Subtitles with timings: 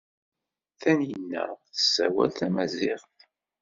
[0.79, 1.43] Taninna
[1.73, 3.17] tessawal tamaziɣt.